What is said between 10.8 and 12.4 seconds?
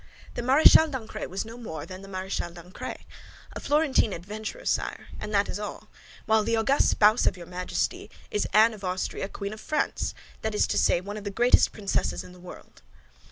one of the greatest princesses in the